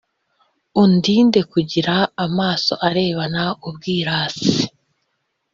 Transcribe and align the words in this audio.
undinde 0.81 1.39
kugira 1.51 1.95
amaso 2.25 2.73
arebana 2.87 3.43
ubwirasi, 3.67 4.55